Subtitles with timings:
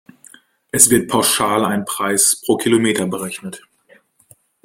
[0.71, 3.61] Es wird pauschal ein Preis pro Kilometer berechnet.